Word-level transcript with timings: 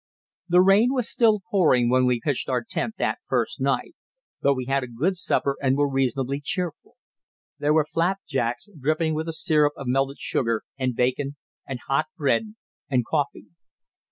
The 0.49 0.61
rain 0.63 0.93
was 0.93 1.07
still 1.07 1.41
pouring 1.51 1.87
when 1.87 2.07
we 2.07 2.19
pitched 2.21 2.49
our 2.49 2.63
tent 2.67 2.95
that 2.97 3.19
first 3.23 3.61
night, 3.61 3.93
but 4.41 4.55
we 4.55 4.65
had 4.65 4.83
a 4.83 4.87
good 4.87 5.15
supper 5.15 5.57
and 5.61 5.77
were 5.77 5.87
reasonably 5.87 6.41
cheerful. 6.43 6.95
There 7.59 7.71
were 7.75 7.85
flapjacks 7.85 8.67
dripping 8.79 9.13
with 9.13 9.27
the 9.27 9.33
syrup 9.33 9.73
of 9.77 9.85
melted 9.85 10.17
sugar, 10.17 10.63
and 10.75 10.95
bacon, 10.95 11.35
and 11.67 11.77
hot 11.87 12.07
bread, 12.17 12.55
and 12.89 13.05
coffee. 13.05 13.49